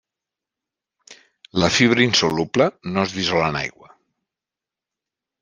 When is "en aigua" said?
3.51-3.93